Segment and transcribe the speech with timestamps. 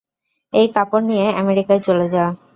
[0.53, 2.25] এই কাপড় নিয়ে আমেরিকায় চলে যা।